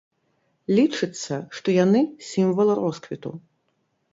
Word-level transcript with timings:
Лічыцца, 0.77 1.33
што 1.57 1.67
яны 1.83 2.01
сімвал 2.31 2.69
росквіту. 2.81 3.31